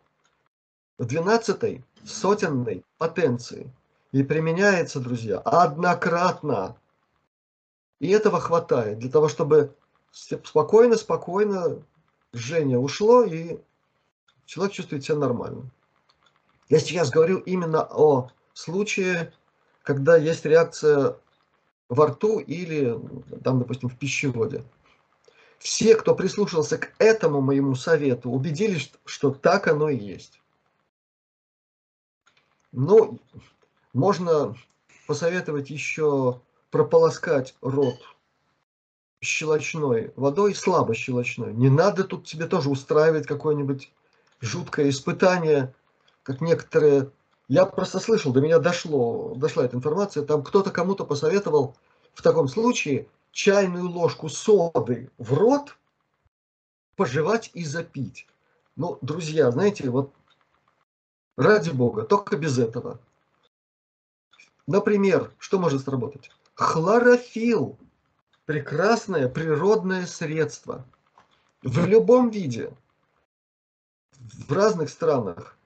в 0.98 1.05
12 1.05 1.83
сотенной 2.03 2.86
потенции. 2.98 3.71
И 4.12 4.24
применяется, 4.24 5.00
друзья, 5.00 5.38
однократно. 5.39 6.75
И 8.00 8.09
этого 8.09 8.39
хватает 8.39 9.00
для 9.00 9.12
того, 9.12 9.27
чтобы 9.29 9.75
спокойно-спокойно 10.12 11.83
жжение 12.33 12.79
ушло, 12.79 13.24
и 13.24 13.59
человек 14.45 14.74
чувствует 14.74 15.03
себя 15.03 15.17
нормально. 15.17 15.69
Я 16.69 16.79
сейчас 16.79 17.12
говорю 17.12 17.38
именно 17.39 17.83
о 17.83 18.29
случае, 18.53 19.31
когда 19.89 20.17
есть 20.17 20.46
реакция 20.46 21.17
во 21.89 22.05
рту 22.05 22.38
или, 22.38 22.96
там, 23.43 23.58
допустим, 23.58 23.89
в 23.89 23.98
пищеводе. 23.98 24.63
Все, 25.58 25.96
кто 25.96 26.13
прислушался 26.13 26.77
к 26.77 26.93
этому 27.00 27.41
моему 27.41 27.74
совету, 27.74 28.29
убедились, 28.29 28.91
что 29.05 29.31
так 29.31 29.67
оно 29.67 29.89
и 29.89 29.98
есть. 29.98 30.39
Ну, 32.72 33.17
можно 33.91 34.55
посоветовать 35.08 35.72
еще 35.72 36.39
прополоскать 36.69 37.55
рот 37.60 37.98
щелочной 39.22 40.13
водой, 40.15 40.53
слабо 40.53 40.93
щелочной. 40.93 41.51
Не 41.51 41.69
надо 41.69 42.03
тут 42.03 42.27
тебе 42.27 42.46
тоже 42.46 42.69
устраивать 42.69 43.25
какое-нибудь 43.25 43.91
жуткое 44.39 44.89
испытание, 44.89 45.74
как 46.22 46.41
некоторые 46.41 47.10
я 47.50 47.65
просто 47.65 48.00
слышал, 48.00 48.32
до 48.32 48.41
меня 48.41 48.60
дошло, 48.60 49.34
дошла 49.36 49.65
эта 49.65 49.75
информация, 49.75 50.24
там 50.24 50.44
кто-то 50.44 50.70
кому-то 50.70 51.03
посоветовал 51.03 51.75
в 52.13 52.22
таком 52.22 52.48
случае 52.48 53.10
чайную 53.32 53.89
ложку 53.89 54.29
соды 54.29 55.10
в 55.18 55.34
рот 55.34 55.75
пожевать 56.96 57.50
и 57.56 57.65
запить. 57.65 58.27
Ну, 58.75 59.00
друзья, 59.01 59.50
знаете, 59.50 59.89
вот 59.89 60.13
ради 61.38 61.72
бога, 61.72 62.03
только 62.03 62.38
без 62.38 62.60
этого. 62.60 63.00
Например, 64.68 65.34
что 65.39 65.58
может 65.58 65.82
сработать? 65.84 66.29
Хлорофилл. 66.53 67.79
Прекрасное 68.46 69.27
природное 69.27 70.06
средство. 70.06 70.86
В 71.63 71.86
любом 71.88 72.29
виде. 72.29 72.72
В 74.12 74.51
разных 74.53 74.89
странах. 74.89 75.58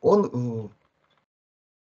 Он 0.00 0.70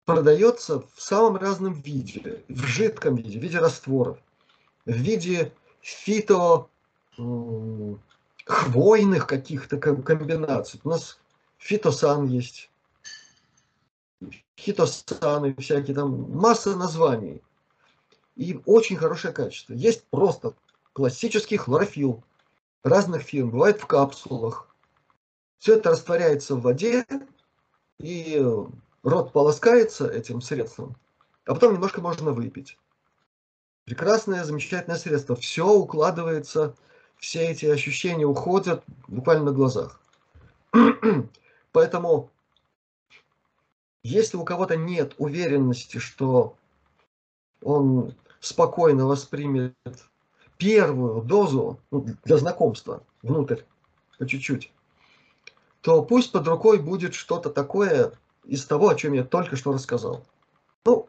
продается 0.04 0.80
в 0.94 1.00
самом 1.00 1.36
разном 1.36 1.74
виде, 1.74 2.42
в 2.48 2.64
жидком 2.66 3.16
виде, 3.16 3.38
в 3.38 3.42
виде 3.42 3.58
растворов, 3.58 4.18
в 4.84 4.92
виде 4.92 5.52
фито 5.80 6.68
хвойных 8.46 9.26
каких-то 9.26 9.78
комбинаций. 9.78 10.80
У 10.84 10.90
нас 10.90 11.18
фитосан 11.58 12.26
есть, 12.26 12.70
хитосаны 14.58 15.54
всякие, 15.58 15.94
там 15.94 16.30
масса 16.32 16.76
названий. 16.76 17.42
И 18.36 18.60
очень 18.66 18.96
хорошее 18.96 19.32
качество. 19.32 19.74
Есть 19.74 20.04
просто 20.10 20.54
классический 20.92 21.56
хлорофилл 21.56 22.22
разных 22.82 23.22
фирм, 23.22 23.50
бывает 23.50 23.80
в 23.80 23.86
капсулах. 23.86 24.68
Все 25.58 25.76
это 25.76 25.90
растворяется 25.90 26.56
в 26.56 26.62
воде, 26.62 27.06
и 27.98 28.44
рот 29.04 29.32
полоскается 29.32 30.08
этим 30.08 30.40
средством, 30.40 30.96
а 31.44 31.54
потом 31.54 31.74
немножко 31.74 32.00
можно 32.00 32.32
выпить. 32.32 32.78
Прекрасное, 33.84 34.44
замечательное 34.44 34.98
средство. 34.98 35.36
Все 35.36 35.68
укладывается, 35.68 36.74
все 37.18 37.46
эти 37.46 37.66
ощущения 37.66 38.24
уходят 38.24 38.82
буквально 39.06 39.44
на 39.44 39.52
глазах. 39.52 40.00
Поэтому, 41.72 42.30
если 44.02 44.38
у 44.38 44.44
кого-то 44.44 44.76
нет 44.76 45.14
уверенности, 45.18 45.98
что 45.98 46.56
он 47.62 48.14
спокойно 48.40 49.06
воспримет 49.06 49.74
первую 50.56 51.22
дозу 51.22 51.78
ну, 51.90 52.06
для 52.24 52.38
знакомства 52.38 53.02
внутрь, 53.22 53.62
по 54.18 54.26
чуть-чуть, 54.26 54.72
то 55.82 56.02
пусть 56.02 56.32
под 56.32 56.46
рукой 56.46 56.78
будет 56.78 57.14
что-то 57.14 57.50
такое, 57.50 58.12
из 58.46 58.64
того, 58.64 58.88
о 58.88 58.94
чем 58.94 59.12
я 59.12 59.24
только 59.24 59.56
что 59.56 59.72
рассказал. 59.72 60.24
Ну, 60.84 61.08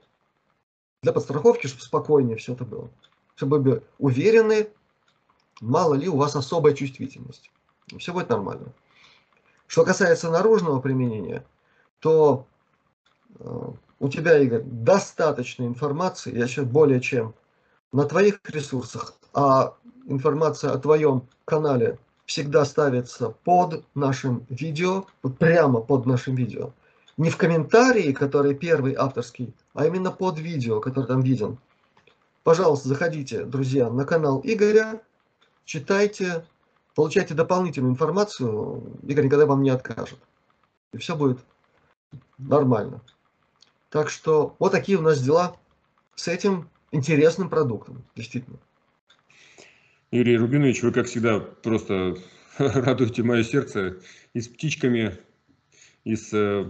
для 1.01 1.13
подстраховки, 1.13 1.68
чтобы 1.68 1.84
спокойнее 1.84 2.38
все 2.38 2.54
это 2.54 2.65
было. 2.65 2.89
Чтобы 3.36 3.60
вы 3.60 3.84
уверены, 4.00 4.70
мало 5.62 5.96
ли 5.96 6.08
у 6.08 6.15
вас 6.15 6.36
особая 6.36 6.74
чувствительность. 6.74 7.51
Все 7.98 8.13
будет 8.13 8.30
нормально. 8.30 8.74
Что 9.68 9.84
касается 9.84 10.30
наружного 10.30 10.80
применения, 10.80 11.46
то 12.00 12.48
э, 13.39 13.72
у 14.00 14.10
тебя, 14.10 14.39
Игорь, 14.39 14.63
достаточно 14.63 15.63
информации, 15.63 16.38
я 16.38 16.48
сейчас 16.48 16.65
более 16.65 17.01
чем 17.01 17.34
на 17.92 18.06
твоих 18.06 18.39
ресурсах, 18.50 19.15
а 19.34 19.75
информация 20.06 20.72
о 20.72 20.80
твоем 20.80 21.27
канале 21.46 22.00
всегда 22.25 22.65
ставится 22.65 23.30
под 23.30 23.86
нашим 23.96 24.46
видео, 24.50 25.06
вот 25.22 25.38
прямо 25.38 25.82
под 25.82 26.06
нашим 26.06 26.36
видео 26.36 26.74
не 27.17 27.29
в 27.29 27.38
комментарии, 27.38 28.12
который 28.12 28.55
первый 28.55 28.93
авторский, 28.93 29.53
а 29.74 29.86
именно 29.86 30.12
под 30.12 30.39
видео, 30.39 30.79
который 30.79 31.07
там 31.07 31.22
виден. 31.22 31.57
Пожалуйста, 32.43 32.89
заходите, 32.89 33.45
друзья, 33.45 33.89
на 33.89 34.05
канал 34.05 34.41
Игоря, 34.43 35.01
читайте, 35.63 36.45
получайте 36.93 37.34
дополнительную 37.34 37.91
информацию. 37.91 39.00
Игорь 39.03 39.25
никогда 39.25 39.45
вам 39.45 39.63
не 39.63 39.69
откажет. 39.69 40.19
И 40.93 40.98
все 40.98 41.15
будет 41.15 41.39
нормально. 42.38 43.01
Так 43.89 44.10
что 44.10 44.55
вот 44.60 44.72
такие 44.72 44.98
у 44.98 45.01
нас 45.01 45.22
дела 45.22 45.55
с 46.15 46.27
этим 46.27 46.69
интересным 46.91 47.50
продуктом, 47.50 48.03
действительно. 48.15 48.57
Юрий 50.12 50.38
Рубинович, 50.38 50.84
вы, 50.84 50.91
как 50.91 51.07
всегда, 51.07 51.39
просто 51.39 52.17
радуете 52.57 53.24
мое 53.24 53.43
сердце 53.43 53.98
и 54.34 54.41
с 54.41 54.48
птичками, 54.48 55.17
и 56.05 56.15
с 56.15 56.29
э, 56.33 56.69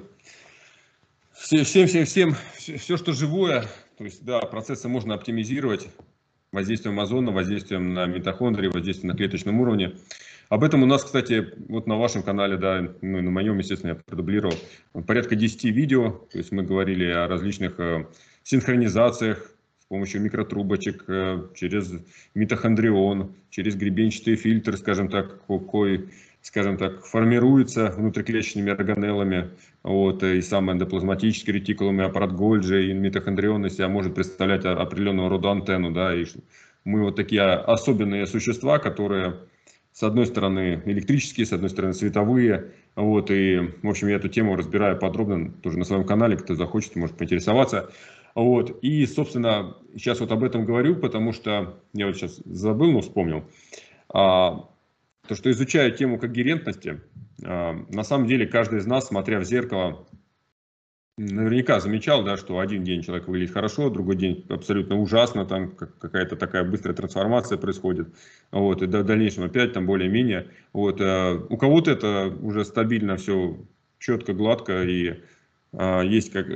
всем, 1.34 1.63
всем, 1.65 1.88
всем, 1.88 2.06
всем, 2.06 2.36
все, 2.58 2.98
что 2.98 3.13
живое, 3.13 3.65
то 3.98 4.04
есть, 4.04 4.24
да, 4.25 4.39
процессы 4.39 4.88
можно 4.88 5.13
оптимизировать 5.13 5.88
воздействием 6.51 7.00
озона, 7.00 7.32
воздействием 7.32 7.94
на 7.94 8.06
митохондрии, 8.06 8.70
воздействием 8.70 9.12
на 9.12 9.18
клеточном 9.18 9.60
уровне. 9.60 9.98
Об 10.48 10.63
этом 10.63 10.84
у 10.84 10.86
нас, 10.86 11.04
кстати, 11.04 11.54
вот 11.68 11.86
на 11.86 11.98
вашем 11.98 12.24
канале, 12.24 12.56
да, 12.56 12.94
ну 13.01 13.18
и 13.18 13.22
на 13.22 13.30
моем, 13.30 13.58
естественно, 13.58 13.92
я 13.92 13.96
продублировал. 13.96 14.56
Порядка 15.06 15.36
10 15.36 15.65
видео, 15.65 16.12
то 16.32 16.38
есть 16.38 16.51
мы 16.51 16.63
говорили 16.63 17.06
о 17.06 17.27
различных 17.27 17.80
э, 17.80 18.06
синхронизациях 18.44 19.51
с 19.80 19.86
помощью 19.88 20.22
микротрубочек, 20.22 21.04
э, 21.08 21.48
через 21.56 21.92
митохондрион, 22.36 23.36
через 23.50 23.75
гребенчатый 23.75 24.36
фильтр, 24.36 24.77
скажем 24.77 25.10
так, 25.10 25.46
какой 25.46 26.10
скажем 26.46 26.78
так, 26.78 27.04
формируется 27.04 27.92
внутриклеточными 27.98 28.72
органеллами, 28.72 29.50
вот, 29.82 30.22
и 30.22 30.44
сам 30.44 30.72
эндоплазматический 30.72 31.54
ретикулум, 31.54 32.02
и 32.02 32.04
аппарат 32.04 32.36
Гольджи, 32.36 32.92
и 32.92 32.94
митохондрион 32.94 33.68
себя 33.72 33.88
может 33.88 34.14
представлять 34.14 34.64
определенного 34.64 35.28
рода 35.28 35.50
антенну, 35.50 35.92
да, 35.92 36.14
и 36.14 36.24
мы 36.84 37.02
вот 37.02 37.16
такие 37.16 37.42
особенные 37.42 38.28
существа, 38.28 38.78
которые, 38.78 39.38
с 39.92 40.04
одной 40.04 40.28
стороны, 40.28 40.84
электрические, 40.86 41.48
с 41.48 41.52
одной 41.52 41.72
стороны, 41.72 41.96
световые, 41.96 42.74
вот, 42.96 43.32
и, 43.32 43.72
в 43.82 43.90
общем, 43.90 44.10
я 44.10 44.18
эту 44.18 44.30
тему 44.30 44.56
разбираю 44.56 45.00
подробно 45.00 45.52
тоже 45.52 45.80
на 45.80 45.84
своем 45.84 46.04
канале, 46.04 46.38
кто 46.38 46.54
захочет, 46.54 46.96
может 46.96 47.18
поинтересоваться. 47.18 47.90
Вот, 48.36 48.84
и, 48.84 49.04
собственно, 49.08 49.78
сейчас 49.96 50.20
вот 50.20 50.32
об 50.32 50.44
этом 50.44 50.64
говорю, 50.66 50.96
потому 50.98 51.34
что 51.34 51.80
я 51.94 52.06
вот 52.06 52.18
сейчас 52.18 52.40
забыл, 52.46 52.92
но 52.92 53.02
вспомнил. 53.02 53.46
А, 54.14 54.70
то, 55.27 55.36
что 55.36 55.51
изучая 55.51 55.91
тему 55.91 56.20
когерентности, 56.20 57.01
а, 57.44 57.74
на 57.89 58.03
самом 58.03 58.27
деле 58.27 58.48
каждый 58.48 58.79
из 58.79 58.86
нас, 58.86 59.08
смотря 59.08 59.39
в 59.39 59.44
зеркало, 59.44 60.08
наверняка 61.17 61.79
замечал, 61.79 62.24
да, 62.24 62.36
что 62.36 62.60
один 62.60 62.84
день 62.84 63.01
человек 63.01 63.27
выглядит 63.27 63.53
хорошо, 63.53 63.89
другой 63.89 64.17
день 64.17 64.46
абсолютно 64.50 65.00
ужасно, 65.00 65.46
там 65.46 65.72
какая-то 65.72 66.36
такая 66.36 66.63
быстрая 66.63 66.96
трансформация 66.96 67.58
происходит, 67.58 68.10
вот, 68.51 68.82
и 68.82 68.86
в 68.86 69.03
дальнейшем 69.03 69.46
опять 69.46 69.74
там 69.74 69.86
более-менее, 69.86 70.48
вот, 70.74 71.00
а, 71.00 71.36
у 71.50 71.58
кого-то 71.58 71.91
это 71.91 72.34
уже 72.41 72.65
стабильно 72.65 73.17
все 73.17 73.58
четко, 74.00 74.34
гладко 74.34 74.84
и 74.84 75.22
а, 75.74 76.01
есть 76.01 76.32
как 76.32 76.48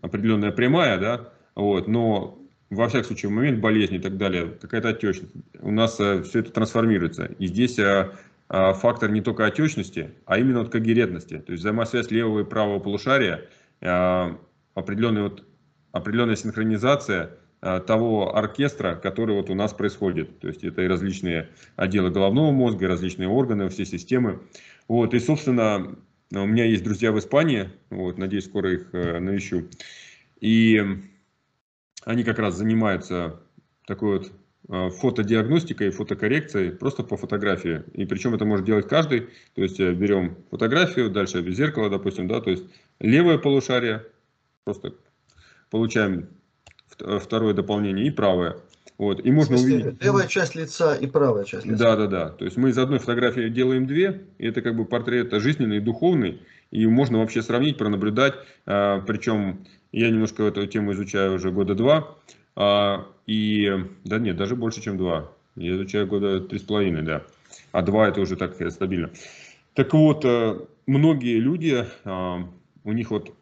определенная 0.00 0.52
прямая, 0.52 0.98
да, 0.98 1.32
вот, 1.54 1.88
но 1.88 2.41
во 2.72 2.88
всяком 2.88 3.08
случае, 3.08 3.30
в 3.30 3.34
момент 3.34 3.60
болезни 3.60 3.98
и 3.98 4.00
так 4.00 4.16
далее, 4.16 4.46
какая-то 4.60 4.88
отечность, 4.88 5.32
у 5.60 5.70
нас 5.70 6.00
э, 6.00 6.22
все 6.22 6.40
это 6.40 6.52
трансформируется. 6.52 7.26
И 7.38 7.46
здесь 7.46 7.78
э, 7.78 8.12
э, 8.48 8.72
фактор 8.74 9.10
не 9.10 9.20
только 9.20 9.44
отечности, 9.44 10.10
а 10.24 10.38
именно 10.38 10.60
вот 10.60 10.70
когерентности. 10.70 11.38
То 11.38 11.52
есть 11.52 11.62
взаимосвязь 11.62 12.10
левого 12.10 12.40
и 12.40 12.44
правого 12.44 12.78
полушария, 12.78 13.44
определенная, 13.80 15.24
вот, 15.24 15.44
определенная 15.90 16.36
синхронизация 16.36 17.30
того 17.60 18.36
оркестра, 18.36 18.94
который 18.94 19.34
вот 19.34 19.50
у 19.50 19.54
нас 19.54 19.72
происходит. 19.72 20.38
То 20.38 20.48
есть 20.48 20.62
это 20.62 20.82
и 20.82 20.86
различные 20.86 21.48
отделы 21.74 22.10
головного 22.10 22.52
мозга, 22.52 22.84
и 22.84 22.88
различные 22.88 23.28
органы, 23.28 23.68
все 23.68 23.84
системы. 23.84 24.40
Вот, 24.86 25.14
и, 25.14 25.18
собственно, 25.18 25.96
у 26.32 26.46
меня 26.46 26.64
есть 26.64 26.84
друзья 26.84 27.10
в 27.10 27.18
Испании, 27.18 27.70
вот, 27.90 28.18
надеюсь, 28.18 28.44
скоро 28.44 28.72
их 28.72 28.92
навещу. 28.92 29.68
И 30.40 30.80
они 32.04 32.24
как 32.24 32.38
раз 32.38 32.56
занимаются 32.56 33.40
такой 33.86 34.18
вот 34.18 34.32
а, 34.68 34.90
фотодиагностикой, 34.90 35.90
фотокоррекцией 35.90 36.70
просто 36.72 37.02
по 37.02 37.16
фотографии. 37.16 37.82
И 37.94 38.04
причем 38.04 38.34
это 38.34 38.44
может 38.44 38.64
делать 38.64 38.88
каждый. 38.88 39.28
То 39.54 39.62
есть 39.62 39.80
э, 39.80 39.92
берем 39.92 40.36
фотографию, 40.50 41.10
дальше 41.10 41.40
без 41.40 41.56
зеркала, 41.56 41.90
допустим, 41.90 42.28
да, 42.28 42.40
то 42.40 42.50
есть 42.50 42.64
левое 43.00 43.38
полушарие, 43.38 44.06
просто 44.64 44.94
получаем 45.70 46.28
э, 47.00 47.18
второе 47.18 47.54
дополнение 47.54 48.06
и 48.06 48.10
правое. 48.10 48.56
Вот, 48.98 49.24
и 49.24 49.32
можно 49.32 49.56
увидеть... 49.56 50.00
Левая 50.00 50.28
часть 50.28 50.54
лица 50.54 50.94
и 50.94 51.08
правая 51.08 51.44
часть 51.44 51.66
лица. 51.66 51.78
Да, 51.78 51.96
да, 51.96 52.06
да. 52.06 52.28
То 52.28 52.44
есть 52.44 52.56
мы 52.56 52.70
из 52.70 52.78
одной 52.78 53.00
фотографии 53.00 53.48
делаем 53.48 53.86
две, 53.86 54.22
и 54.38 54.46
это 54.46 54.62
как 54.62 54.76
бы 54.76 54.84
портрет 54.84 55.32
жизненный, 55.32 55.80
духовный, 55.80 56.40
и 56.70 56.86
можно 56.86 57.18
вообще 57.18 57.42
сравнить, 57.42 57.78
пронаблюдать. 57.78 58.34
Причем 58.64 59.66
я 59.92 60.10
немножко 60.10 60.44
эту 60.44 60.66
тему 60.66 60.92
изучаю 60.92 61.34
уже 61.34 61.52
года 61.52 61.74
два. 61.74 62.16
А, 62.56 63.06
и, 63.26 63.70
да 64.04 64.18
нет, 64.18 64.36
даже 64.36 64.56
больше, 64.56 64.82
чем 64.82 64.96
два. 64.96 65.30
Я 65.54 65.74
изучаю 65.76 66.06
года 66.06 66.40
три 66.40 66.58
с 66.58 66.62
половиной, 66.62 67.02
да. 67.02 67.22
А 67.72 67.82
два 67.82 68.08
это 68.08 68.20
уже 68.20 68.36
так 68.36 68.54
стабильно. 68.70 69.10
Так 69.74 69.92
вот, 69.92 70.24
э, 70.24 70.58
многие 70.86 71.38
люди, 71.38 71.86
а, 72.04 72.48
у 72.84 72.92
них 72.92 73.10
вот 73.10 73.34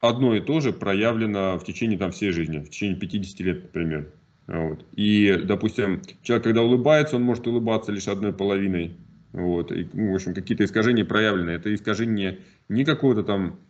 одно 0.00 0.34
и 0.34 0.40
то 0.40 0.60
же 0.60 0.72
проявлено 0.72 1.58
в 1.58 1.64
течение 1.64 1.98
там, 1.98 2.10
всей 2.10 2.32
жизни, 2.32 2.58
в 2.58 2.68
течение 2.68 2.96
50 2.96 3.40
лет, 3.40 3.62
например. 3.62 4.12
Вот. 4.48 4.84
И, 4.92 5.40
допустим, 5.44 6.02
человек, 6.22 6.44
когда 6.44 6.62
улыбается, 6.62 7.16
он 7.16 7.22
может 7.22 7.46
улыбаться 7.46 7.92
лишь 7.92 8.08
одной 8.08 8.32
половиной. 8.32 8.96
Вот. 9.32 9.70
И, 9.70 9.88
ну, 9.92 10.12
в 10.12 10.14
общем, 10.16 10.34
какие-то 10.34 10.64
искажения 10.64 11.04
проявлены. 11.04 11.50
Это 11.50 11.72
искажение 11.72 12.40
не 12.68 12.84
какого-то 12.84 13.22
там 13.22 13.60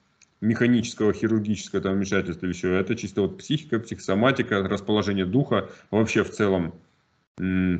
механического, 0.42 1.14
хирургического 1.14 1.80
там, 1.80 1.94
вмешательства 1.94 2.44
или 2.44 2.52
еще. 2.52 2.78
Это 2.78 2.94
чисто 2.96 3.22
вот 3.22 3.38
психика, 3.38 3.78
психосоматика, 3.78 4.62
расположение 4.62 5.24
духа, 5.24 5.70
вообще 5.90 6.24
в 6.24 6.30
целом 6.30 6.74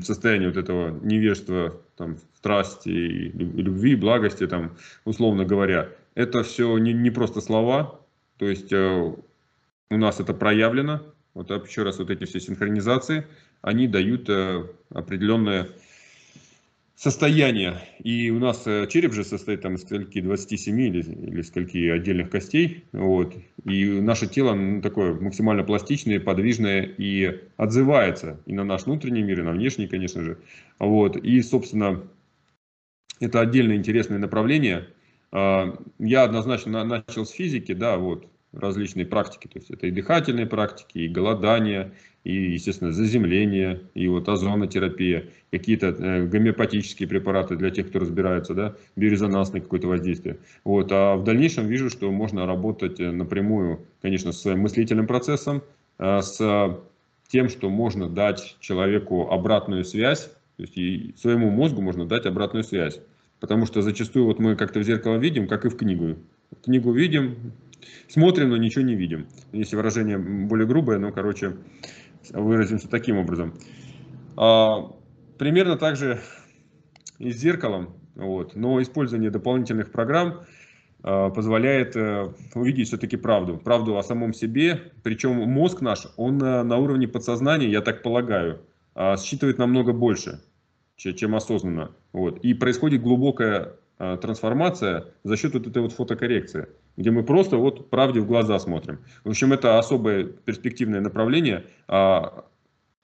состояние 0.01 0.49
вот 0.49 0.57
этого 0.57 0.99
невежества, 1.03 1.79
там, 1.95 2.17
страсти, 2.35 2.89
любви, 2.89 3.95
благости, 3.95 4.47
там, 4.47 4.75
условно 5.05 5.45
говоря. 5.45 5.89
Это 6.15 6.43
все 6.43 6.77
не, 6.79 6.93
не 6.93 7.11
просто 7.11 7.41
слова, 7.41 7.99
то 8.37 8.47
есть 8.47 8.73
э, 8.73 9.13
у 9.89 9.97
нас 9.97 10.19
это 10.19 10.33
проявлено. 10.33 11.01
Вот 11.33 11.49
еще 11.49 11.83
раз, 11.83 11.99
вот 11.99 12.09
эти 12.09 12.25
все 12.25 12.39
синхронизации, 12.39 13.25
они 13.61 13.87
дают 13.87 14.27
э, 14.29 14.65
определенное 14.89 15.69
состояние. 16.95 17.81
И 17.99 18.29
у 18.29 18.39
нас 18.39 18.63
э, 18.65 18.87
череп 18.87 19.13
же 19.13 19.23
состоит 19.23 19.61
там 19.61 19.75
из 19.75 19.81
скольки 19.81 20.21
27 20.21 20.79
или, 20.79 21.01
или 21.01 21.41
скольки 21.41 21.89
отдельных 21.89 22.29
костей. 22.29 22.85
Вот. 22.91 23.35
И 23.65 23.85
наше 23.85 24.27
тело 24.27 24.53
ну, 24.53 24.81
такое 24.81 25.13
максимально 25.13 25.63
пластичное, 25.63 26.19
подвижное 26.19 26.83
и 26.83 27.41
отзывается 27.57 28.39
и 28.45 28.53
на 28.53 28.63
наш 28.63 28.85
внутренний 28.85 29.23
мир, 29.23 29.39
и 29.39 29.43
на 29.43 29.51
внешний, 29.51 29.87
конечно 29.87 30.21
же. 30.23 30.37
Вот. 30.79 31.17
И, 31.17 31.41
собственно, 31.41 32.03
это 33.19 33.41
отдельно 33.41 33.73
интересное 33.73 34.19
направление. 34.19 34.87
А, 35.31 35.75
я 35.99 36.23
однозначно 36.23 36.83
начал 36.83 37.25
с 37.25 37.31
физики, 37.31 37.73
да, 37.73 37.97
вот, 37.97 38.27
различные 38.51 39.05
практики. 39.05 39.47
То 39.47 39.59
есть 39.59 39.71
это 39.71 39.87
и 39.87 39.91
дыхательные 39.91 40.45
практики, 40.45 40.99
и 40.99 41.07
голодание, 41.07 41.93
и, 42.23 42.53
естественно, 42.53 42.91
заземление, 42.91 43.81
и 43.93 44.07
вот 44.07 44.29
озонотерапия, 44.29 45.25
какие-то 45.51 45.87
э, 45.87 46.25
гомеопатические 46.25 47.07
препараты 47.09 47.55
для 47.55 47.69
тех, 47.69 47.89
кто 47.89 47.99
разбирается, 47.99 48.53
да, 48.53 48.75
биорезонансное 48.95 49.61
какое-то 49.61 49.87
воздействие. 49.87 50.37
Вот, 50.63 50.91
а 50.91 51.15
в 51.15 51.23
дальнейшем 51.23 51.67
вижу, 51.67 51.89
что 51.89 52.11
можно 52.11 52.45
работать 52.45 52.99
э, 52.99 53.11
напрямую, 53.11 53.81
конечно, 54.01 54.31
с 54.31 54.45
мыслительным 54.55 55.05
процессом, 55.05 55.63
э, 55.99 56.21
с 56.21 56.79
тем, 57.27 57.49
что 57.49 57.69
можно 57.69 58.09
дать 58.09 58.57
человеку 58.59 59.29
обратную 59.29 59.83
связь, 59.83 60.29
то 60.57 60.63
есть 60.63 60.77
и 60.77 61.13
своему 61.17 61.49
мозгу 61.49 61.81
можно 61.81 62.05
дать 62.05 62.25
обратную 62.25 62.63
связь. 62.63 62.99
Потому 63.39 63.65
что 63.65 63.81
зачастую 63.81 64.25
вот 64.25 64.39
мы 64.39 64.55
как-то 64.55 64.79
в 64.79 64.83
зеркало 64.83 65.17
видим, 65.17 65.47
как 65.47 65.65
и 65.65 65.69
в 65.69 65.75
книгу. 65.75 66.15
Книгу 66.63 66.93
видим, 66.93 67.53
смотрим, 68.07 68.49
но 68.49 68.57
ничего 68.57 68.85
не 68.85 68.95
видим. 68.95 69.25
Если 69.51 69.75
выражение 69.75 70.17
более 70.17 70.67
грубое, 70.67 70.99
ну, 70.99 71.11
короче, 71.11 71.57
выразимся 72.31 72.89
таким 72.89 73.17
образом. 73.17 73.53
А, 74.37 74.91
примерно 75.37 75.77
так 75.77 75.95
же 75.95 76.19
и 77.19 77.31
с 77.31 77.37
зеркалом, 77.37 77.95
вот, 78.15 78.55
но 78.55 78.81
использование 78.81 79.31
дополнительных 79.31 79.91
программ 79.91 80.41
а, 81.01 81.29
позволяет 81.29 81.95
а, 81.95 82.33
увидеть 82.55 82.87
все-таки 82.87 83.17
правду, 83.17 83.57
правду 83.57 83.97
о 83.97 84.03
самом 84.03 84.33
себе, 84.33 84.91
причем 85.03 85.35
мозг 85.35 85.81
наш, 85.81 86.07
он 86.17 86.41
а, 86.43 86.63
на 86.63 86.77
уровне 86.77 87.07
подсознания, 87.07 87.69
я 87.69 87.81
так 87.81 88.03
полагаю, 88.03 88.61
а, 88.95 89.17
считывает 89.17 89.57
намного 89.57 89.93
больше, 89.93 90.41
чем 90.95 91.35
осознанно, 91.35 91.91
вот, 92.13 92.39
и 92.39 92.53
происходит 92.53 93.01
глубокая 93.01 93.73
трансформация 93.97 95.05
за 95.23 95.37
счет 95.37 95.53
вот 95.53 95.67
этой 95.67 95.81
вот 95.81 95.93
фотокоррекции 95.93 96.67
где 96.97 97.11
мы 97.11 97.23
просто 97.23 97.57
вот 97.57 97.89
правде 97.89 98.19
в 98.19 98.27
глаза 98.27 98.59
смотрим. 98.59 98.99
В 99.23 99.29
общем, 99.29 99.53
это 99.53 99.79
особое 99.79 100.25
перспективное 100.25 101.01
направление. 101.01 101.65
А 101.87 102.45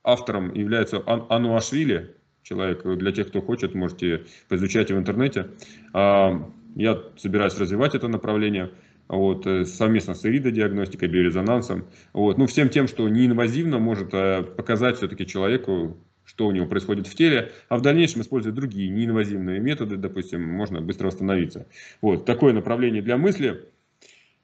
автором 0.03 0.53
является 0.53 1.01
Ан 1.05 1.25
Ануашвили, 1.29 2.15
человек, 2.43 2.83
для 2.83 3.11
тех, 3.11 3.27
кто 3.27 3.41
хочет, 3.41 3.75
можете 3.75 4.25
поизучать 4.47 4.91
в 4.91 4.97
интернете. 4.97 5.49
А, 5.93 6.49
я 6.75 7.01
собираюсь 7.17 7.57
развивать 7.57 7.95
это 7.95 8.07
направление 8.07 8.71
вот, 9.07 9.45
э, 9.47 9.65
совместно 9.65 10.13
с 10.13 10.23
иридодиагностикой, 10.23 11.09
биорезонансом. 11.09 11.85
Вот, 12.13 12.37
ну, 12.37 12.45
всем 12.45 12.69
тем, 12.69 12.87
что 12.87 13.09
неинвазивно 13.09 13.79
может 13.79 14.13
э, 14.13 14.43
показать 14.43 14.97
все-таки 14.97 15.25
человеку, 15.25 15.97
что 16.25 16.45
у 16.45 16.51
него 16.51 16.67
происходит 16.67 17.07
в 17.07 17.15
теле, 17.15 17.51
а 17.69 17.77
в 17.77 17.81
дальнейшем, 17.81 18.21
используя 18.21 18.53
другие 18.53 18.89
неинвазивные 18.91 19.59
методы, 19.59 19.97
допустим, 19.97 20.43
можно 20.43 20.79
быстро 20.79 21.07
восстановиться. 21.07 21.65
Вот, 22.01 22.25
такое 22.25 22.53
направление 22.53 23.01
для 23.01 23.17
мысли– 23.17 23.65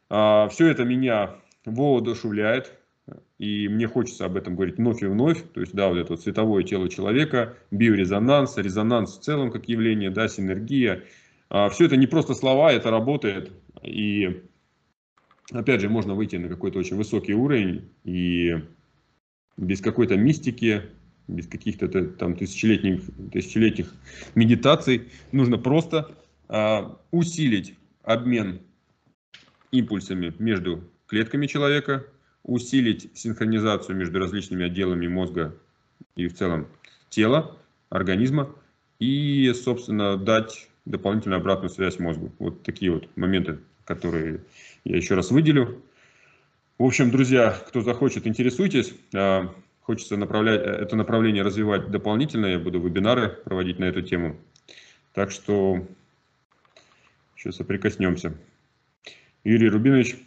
а, 0.10 0.48
Все 0.50 0.68
это 0.68 0.84
меня 0.84 1.36
воодушевляет, 1.66 2.74
и 3.38 3.68
мне 3.68 3.88
хочется 3.88 4.26
об 4.26 4.38
этом 4.38 4.56
говорить 4.56 4.78
вновь 4.78 5.04
и 5.04 5.08
вновь. 5.08 5.44
То 5.54 5.62
есть, 5.62 5.74
да, 5.74 5.90
вот 5.90 5.98
это 5.98 6.14
вот 6.14 6.22
световое 6.22 6.64
тело 6.64 6.90
человека, 6.90 7.56
биорезонанс, 7.72 8.58
резонанс 8.58 9.18
в 9.18 9.22
целом 9.22 9.52
как 9.52 9.68
явление, 9.68 10.10
да, 10.10 10.28
синергия. 10.28 11.04
А, 11.50 11.70
Все 11.70 11.86
это 11.86 11.98
не 11.98 12.08
просто 12.08 12.34
слова, 12.34 12.72
это 12.72 12.92
работает. 12.92 13.52
И, 13.84 14.44
опять 15.52 15.82
же, 15.82 15.90
можно 15.90 16.16
выйти 16.16 16.38
на 16.38 16.48
какой-то 16.48 16.80
очень 16.80 16.96
высокий 16.96 17.34
уровень 17.34 17.90
и 18.04 18.56
без 19.58 19.82
какой-то 19.82 20.16
мистики, 20.16 20.84
без 21.28 21.48
каких-то 21.48 21.88
там 21.88 22.36
тысячелетних, 22.36 23.02
тысячелетних 23.32 23.94
медитаций. 24.36 25.10
Нужно 25.32 25.58
просто 25.58 26.16
а, 26.48 26.98
усилить 27.12 27.76
обмен 28.04 28.62
импульсами 29.80 30.34
между 30.40 30.84
клетками 31.08 31.48
человека, 31.48 32.06
усилить 32.44 33.10
синхронизацию 33.14 33.96
между 33.96 34.20
различными 34.20 34.66
отделами 34.66 35.08
мозга 35.08 35.56
и 36.16 36.28
в 36.28 36.36
целом 36.36 36.68
тела, 37.10 37.58
организма, 37.90 38.54
и, 39.00 39.52
собственно, 39.54 40.18
дать 40.18 40.70
дополнительную 40.86 41.40
обратную 41.40 41.70
связь 41.70 42.00
мозгу. 42.00 42.32
Вот 42.40 42.64
такие 42.64 42.92
вот 42.92 43.10
моменты, 43.16 43.60
которые 43.84 44.42
я 44.84 44.98
еще 44.98 45.16
раз 45.16 45.32
выделю. 45.32 45.82
В 46.78 46.84
общем, 46.84 47.12
друзья, 47.12 47.58
кто 47.68 47.82
захочет, 47.82 48.28
интересуйтесь. 48.28 48.94
А, 49.14 49.54
хочется 49.82 50.18
направлять, 50.18 50.62
это 50.62 50.96
направление 50.96 51.44
развивать 51.44 51.90
дополнительно. 51.90 52.48
Я 52.48 52.60
буду 52.60 52.80
вебинары 52.80 53.30
проводить 53.30 53.80
на 53.80 53.86
эту 53.86 54.02
тему. 54.02 54.38
Так 55.14 55.32
что 55.32 55.88
сейчас 57.36 57.56
соприкоснемся. 57.56 58.36
Юрий 59.46 59.70
Рубинович. 59.70 60.18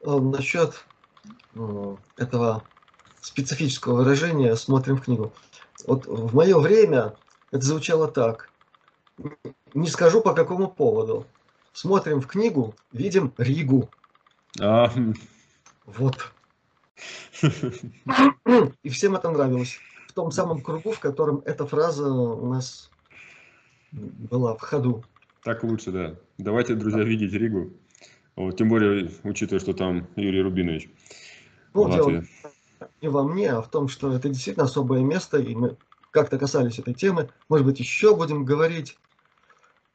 Э, 0.00 0.18
насчет 0.18 0.82
э, 1.54 1.96
этого 2.16 2.64
специфического 3.20 3.98
выражения 3.98 4.56
«смотрим 4.56 4.96
в 4.96 5.02
книгу». 5.02 5.32
Вот 5.86 6.06
в 6.06 6.34
мое 6.34 6.58
время 6.58 7.14
это 7.52 7.64
звучало 7.64 8.08
так. 8.08 8.50
Не 9.74 9.88
скажу 9.88 10.22
по 10.22 10.32
какому 10.32 10.68
поводу. 10.68 11.26
Смотрим 11.74 12.22
в 12.22 12.26
книгу, 12.26 12.74
видим 12.92 13.34
Ригу. 13.36 13.90
А. 14.58 14.90
Вот. 15.84 16.32
И 18.82 18.88
всем 18.88 19.16
это 19.16 19.30
нравилось. 19.30 19.78
В 20.08 20.14
том 20.14 20.32
самом 20.32 20.62
кругу, 20.62 20.92
в 20.92 21.00
котором 21.00 21.42
эта 21.44 21.66
фраза 21.66 22.10
у 22.10 22.46
нас 22.46 22.90
была 23.92 24.56
в 24.56 24.62
ходу. 24.62 25.04
Так 25.46 25.62
лучше, 25.62 25.92
да. 25.92 26.16
Давайте, 26.38 26.74
друзья, 26.74 27.04
видеть 27.04 27.32
Ригу. 27.32 27.72
Вот, 28.34 28.56
тем 28.56 28.68
более, 28.68 29.12
учитывая, 29.22 29.60
что 29.60 29.74
там 29.74 30.08
Юрий 30.16 30.42
Рубинович. 30.42 30.90
Ну, 31.72 31.88
дело 31.88 32.24
не 33.00 33.06
во 33.06 33.22
мне, 33.22 33.52
а 33.52 33.62
в 33.62 33.70
том, 33.70 33.86
что 33.86 34.12
это 34.12 34.28
действительно 34.28 34.64
особое 34.64 35.02
место, 35.02 35.38
и 35.38 35.54
мы 35.54 35.76
как-то 36.10 36.36
касались 36.36 36.80
этой 36.80 36.94
темы. 36.94 37.30
Может 37.48 37.64
быть, 37.64 37.78
еще 37.78 38.16
будем 38.16 38.44
говорить 38.44 38.98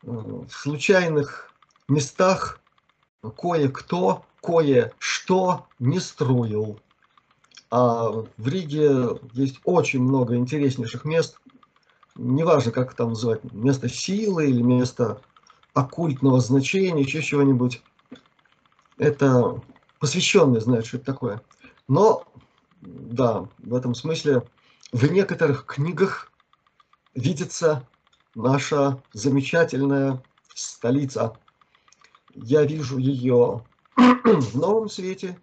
э, 0.03 0.09
в 0.09 0.49
случайных 0.49 1.53
местах 1.89 2.61
кое-кто 3.21 4.23
кое-что 4.41 5.67
не 5.79 5.99
строил. 5.99 6.79
А 7.69 8.09
в 8.09 8.47
Риге 8.47 9.19
есть 9.33 9.59
очень 9.65 10.01
много 10.01 10.37
интереснейших 10.37 11.03
мест. 11.03 11.37
Неважно, 12.15 12.71
как 12.71 12.93
там 12.93 13.09
называть, 13.09 13.43
место 13.51 13.89
силы 13.89 14.49
или 14.49 14.61
место 14.61 15.21
оккультного 15.73 16.39
значения, 16.39 17.01
еще 17.01 17.21
чего-нибудь. 17.21 17.81
Это 18.97 19.61
посвященные 19.99 20.61
знают, 20.61 20.85
что 20.85 20.97
это 20.97 21.05
такое. 21.05 21.41
Но, 21.87 22.25
да, 22.81 23.47
в 23.59 23.73
этом 23.73 23.95
смысле 23.95 24.43
в 24.91 25.11
некоторых 25.11 25.65
книгах 25.65 26.31
видится 27.15 27.87
наша 28.35 29.01
замечательная 29.13 30.21
столица. 30.53 31.37
Я 32.33 32.63
вижу 32.63 32.97
ее 32.97 33.65
в 33.95 34.57
новом 34.57 34.89
свете, 34.89 35.37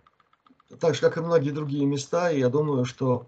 так 0.80 0.94
же, 0.94 1.00
как 1.00 1.16
и 1.16 1.20
многие 1.20 1.50
другие 1.50 1.86
места, 1.86 2.30
и 2.30 2.40
я 2.40 2.48
думаю, 2.48 2.84
что 2.84 3.26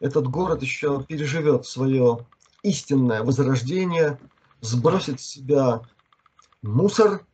этот 0.00 0.28
город 0.28 0.62
еще 0.62 1.02
переживет 1.04 1.66
свое 1.66 2.26
истинное 2.62 3.22
возрождение, 3.22 4.18
сбросит 4.60 5.20
с 5.20 5.26
себя 5.26 5.82
мусор, 6.62 7.24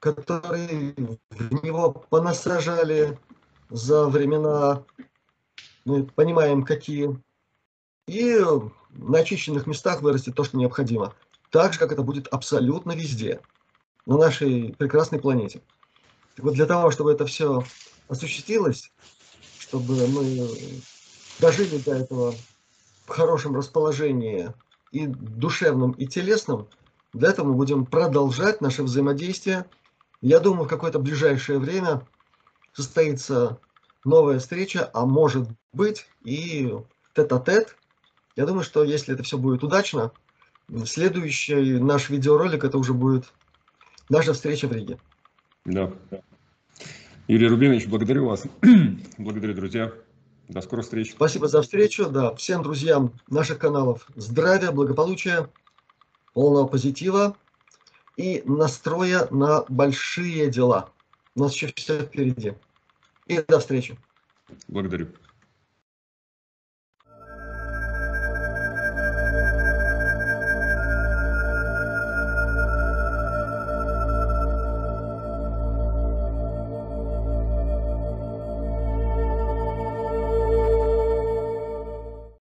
который 0.00 0.94
в 1.30 1.64
него 1.64 1.92
понасажали 2.10 3.18
за 3.70 4.06
времена, 4.06 4.84
мы 5.84 6.04
понимаем, 6.04 6.64
какие, 6.64 7.18
и 8.06 8.38
на 8.90 9.18
очищенных 9.18 9.66
местах 9.66 10.02
вырастет 10.02 10.34
то, 10.34 10.44
что 10.44 10.56
необходимо. 10.56 11.14
Так 11.50 11.72
же, 11.72 11.78
как 11.78 11.92
это 11.92 12.02
будет 12.02 12.28
абсолютно 12.28 12.92
везде, 12.92 13.40
на 14.06 14.18
нашей 14.18 14.74
прекрасной 14.76 15.20
планете. 15.20 15.62
Так 16.36 16.44
вот 16.44 16.54
для 16.54 16.66
того, 16.66 16.90
чтобы 16.90 17.12
это 17.12 17.26
все 17.26 17.64
осуществилось, 18.08 18.90
чтобы 19.58 20.06
мы 20.08 20.50
дожили 21.40 21.78
до 21.78 21.94
этого 21.94 22.34
в 23.06 23.08
хорошем 23.08 23.56
расположении 23.56 24.52
и 24.90 25.06
душевном, 25.06 25.92
и 25.92 26.06
телесном, 26.06 26.68
для 27.14 27.30
этого 27.30 27.48
мы 27.48 27.54
будем 27.54 27.86
продолжать 27.86 28.60
наше 28.60 28.82
взаимодействие. 28.82 29.66
Я 30.20 30.40
думаю, 30.40 30.64
в 30.64 30.68
какое-то 30.68 30.98
ближайшее 30.98 31.58
время 31.58 32.06
состоится 32.72 33.58
новая 34.04 34.40
встреча, 34.40 34.90
а 34.92 35.06
может 35.06 35.48
быть 35.72 36.06
и 36.24 36.74
тет-а-тет. 37.14 37.68
-тет. 37.68 37.68
Я 38.36 38.46
думаю, 38.46 38.64
что 38.64 38.82
если 38.82 39.14
это 39.14 39.22
все 39.22 39.38
будет 39.38 39.62
удачно, 39.62 40.10
следующий 40.84 41.78
наш 41.78 42.10
видеоролик 42.10 42.64
это 42.64 42.78
уже 42.78 42.92
будет 42.92 43.32
наша 44.08 44.32
встреча 44.32 44.66
в 44.66 44.72
Риге. 44.72 44.98
Да. 45.64 45.92
Юрий 47.28 47.46
Рубинович, 47.46 47.86
благодарю 47.86 48.26
вас. 48.26 48.44
благодарю, 49.18 49.54
друзья. 49.54 49.92
До 50.48 50.60
скорых 50.60 50.84
встреч. 50.84 51.12
Спасибо 51.12 51.48
за 51.48 51.62
встречу. 51.62 52.10
Да, 52.10 52.34
всем 52.34 52.62
друзьям 52.62 53.12
наших 53.30 53.58
каналов 53.58 54.06
здравия, 54.14 54.72
благополучия, 54.72 55.48
полного 56.34 56.66
позитива 56.66 57.36
и 58.16 58.42
настроя 58.44 59.26
на 59.30 59.64
большие 59.68 60.50
дела. 60.50 60.90
У 61.34 61.40
нас 61.40 61.54
еще 61.54 61.72
все 61.74 62.00
впереди. 62.00 62.54
И 63.26 63.40
до 63.40 63.58
встречи. 63.58 63.96
Благодарю. 64.68 65.08